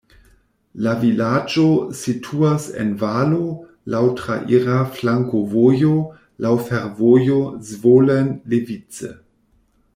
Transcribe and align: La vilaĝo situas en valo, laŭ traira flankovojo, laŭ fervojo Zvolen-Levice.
La 0.85 0.93
vilaĝo 1.01 1.65
situas 1.99 2.65
en 2.83 2.89
valo, 3.03 3.43
laŭ 3.95 4.01
traira 4.23 4.79
flankovojo, 4.97 5.93
laŭ 6.47 6.57
fervojo 6.71 7.39
Zvolen-Levice. 7.73 9.17